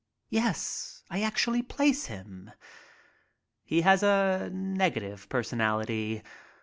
[0.31, 2.49] Yes, I can actually place him.
[3.63, 6.23] He has a negative personality.